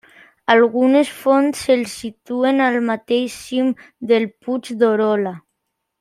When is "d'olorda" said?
4.83-5.35